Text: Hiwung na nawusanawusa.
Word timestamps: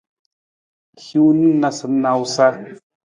Hiwung 1.03 1.41
na 1.59 1.69
nawusanawusa. 1.69 2.83